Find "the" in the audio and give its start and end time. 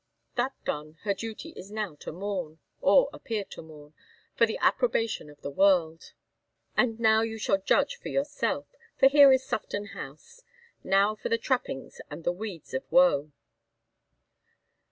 4.47-4.57, 5.41-5.51, 11.29-11.37, 12.23-12.31